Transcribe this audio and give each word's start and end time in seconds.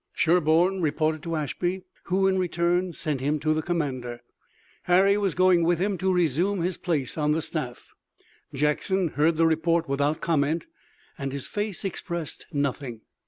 Sherburne 0.13 0.81
reported 0.81 1.21
to 1.21 1.35
Ashby 1.35 1.83
who 2.05 2.27
in 2.27 2.39
return 2.39 2.91
sent 2.91 3.21
him 3.21 3.37
to 3.41 3.53
the 3.53 3.61
commander, 3.61 4.21
Harry 4.85 5.15
going 5.35 5.61
with 5.63 5.77
him 5.77 5.95
to 5.99 6.11
resume 6.11 6.63
his 6.63 6.75
place 6.75 7.19
on 7.19 7.33
the 7.33 7.41
staff. 7.43 7.87
Jackson 8.51 9.09
heard 9.09 9.37
the 9.37 9.45
report 9.45 9.87
without 9.87 10.19
comment 10.19 10.65
and 11.19 11.31
his 11.31 11.45
face 11.45 11.85
expressed 11.85 12.47
nothing. 12.51 13.01